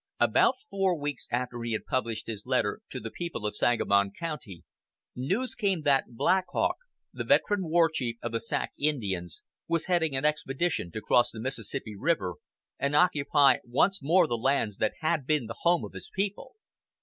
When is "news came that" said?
5.15-6.05